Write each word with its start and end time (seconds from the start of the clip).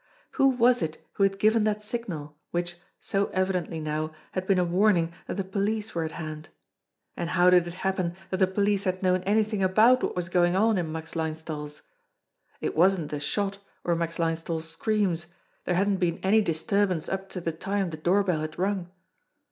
Who 0.31 0.47
was 0.49 0.81
it 0.81 0.97
who 1.13 1.21
had 1.21 1.37
given 1.37 1.63
that 1.65 1.83
signal, 1.83 2.35
which, 2.49 2.75
so 2.99 3.27
evidently 3.33 3.79
now, 3.79 4.11
had 4.31 4.47
been 4.47 4.57
a 4.57 4.63
warning 4.63 5.13
that 5.27 5.37
the 5.37 5.43
police 5.43 5.93
were 5.93 6.03
at 6.03 6.13
hand? 6.13 6.49
And 7.15 7.29
how 7.29 7.51
did 7.51 7.67
it 7.67 7.75
happen 7.85 8.15
that 8.31 8.37
the 8.37 8.47
police 8.47 8.85
had 8.85 9.03
known 9.03 9.21
anything 9.25 9.61
about 9.61 10.01
what 10.01 10.15
was 10.15 10.27
going 10.27 10.55
on 10.55 10.79
in 10.79 10.91
Max 10.91 11.15
Linesthal's? 11.15 11.83
It 12.61 12.75
wasn't 12.75 13.11
the 13.11 13.19
shot 13.19 13.59
or 13.83 13.93
Max 13.93 14.17
Linesthal's 14.17 14.67
screams 14.67 15.27
there 15.65 15.75
hadn't 15.75 15.97
been 15.97 16.17
any 16.23 16.41
disturbance 16.41 17.07
up 17.07 17.29
to 17.29 17.39
the 17.39 17.51
time 17.51 17.91
the 17.91 17.97
doorbell 17.97 18.39
had 18.41 18.57
rung 18.57 18.89